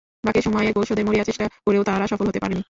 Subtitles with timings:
[0.23, 2.59] বাকি সময়ে গোল শোধের মরিয়া চেষ্টা করেও তারা সফল হতে পারেনি।